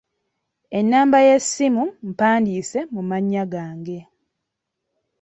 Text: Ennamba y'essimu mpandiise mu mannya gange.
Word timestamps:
Ennamba 0.79 1.17
y'essimu 1.27 1.83
mpandiise 2.13 2.79
mu 2.93 3.01
mannya 3.09 3.43
gange. 3.53 3.99